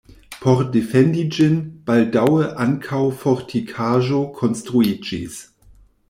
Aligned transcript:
Por 0.43 0.61
defendi 0.75 1.25
ĝin, 1.33 1.57
baldaŭe 1.89 2.47
ankaŭ 2.65 3.01
fortikaĵo 3.25 4.23
konstruiĝis. 4.39 5.37